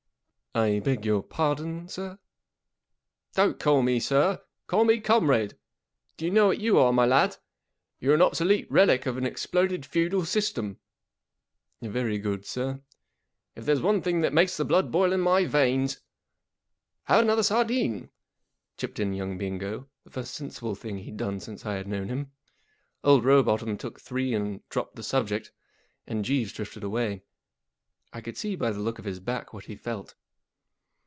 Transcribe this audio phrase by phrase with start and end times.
[0.53, 2.15] "I beg your pardon, sir?
[3.35, 5.57] J1' Don't call me' sir Call me Comrade.
[6.17, 7.37] Do you know what you are, my lad?
[8.01, 10.77] You're an obsolete relic of an exploded feudal system/
[11.79, 12.83] 1 II Very good, sir/ 1 i4
[13.55, 16.01] If there's one thing that makes the blood boil in my veins—
[17.07, 18.09] 11 Have anotbeij ^ardine/'
[18.75, 21.39] chipped in young UNIVERSITY OF MICHIGAN 400 Comrade Bingo Bingo—the first sensible thing he'd done
[21.39, 22.33] since I had known him.
[23.05, 25.53] Old Rowbotham took three and dropped the subject,
[26.05, 27.23] and Jeeves drifted away.
[28.11, 30.15] I could see by the look of his back what he felt.